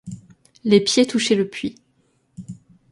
Les 0.63 0.81
pieds 0.83 1.05
touchaient 1.05 1.35
le 1.35 1.47
puits. 1.47 1.77